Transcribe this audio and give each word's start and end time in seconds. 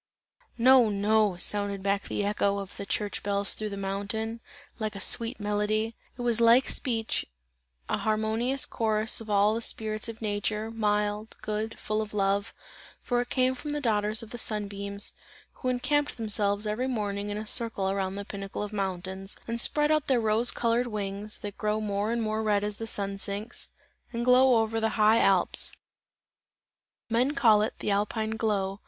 "No, 0.57 0.89
no!" 0.89 1.37
sounded 1.37 1.83
back 1.83 2.07
the 2.07 2.25
echo 2.25 2.57
of 2.57 2.75
the 2.77 2.87
church 2.87 3.21
bells 3.21 3.53
through 3.53 3.69
the 3.69 3.77
mountain, 3.77 4.41
like 4.79 4.95
a 4.95 4.99
sweet 4.99 5.39
melody; 5.39 5.95
it 6.17 6.21
was 6.23 6.41
like 6.41 6.67
speech, 6.69 7.23
an 7.87 7.99
harmonious 7.99 8.65
chorus 8.65 9.21
of 9.21 9.29
all 9.29 9.53
the 9.53 9.61
spirits 9.61 10.09
of 10.09 10.19
nature, 10.19 10.71
mild, 10.71 11.37
good, 11.43 11.77
full 11.77 12.01
of 12.01 12.15
love, 12.15 12.51
for 13.03 13.21
it 13.21 13.29
came 13.29 13.53
from 13.53 13.73
the 13.73 13.79
daughters 13.79 14.23
of 14.23 14.31
the 14.31 14.39
sun 14.39 14.67
beams, 14.67 15.13
who 15.53 15.69
encamped 15.69 16.17
themselves 16.17 16.65
every 16.65 16.85
evening 16.85 17.29
in 17.29 17.37
a 17.37 17.45
circle 17.45 17.91
around 17.91 18.15
the 18.15 18.25
pinnacles 18.25 18.65
of 18.65 18.71
the 18.71 18.77
mountains, 18.77 19.37
and 19.47 19.61
spread 19.61 19.91
out 19.91 20.07
their 20.07 20.19
rose 20.19 20.49
coloured 20.49 20.87
wings, 20.87 21.37
that 21.37 21.59
grow 21.59 21.79
more 21.79 22.11
and 22.11 22.23
more 22.23 22.41
red 22.41 22.63
as 22.63 22.77
the 22.77 22.87
sun 22.87 23.19
sinks, 23.19 23.69
and 24.11 24.25
glow 24.25 24.63
over 24.63 24.79
the 24.79 24.97
high 24.97 25.19
Alps; 25.19 25.73
men 27.07 27.35
call 27.35 27.61
it, 27.61 27.75
"the 27.77 27.91
Alpine 27.91 28.31
glow." 28.31 28.79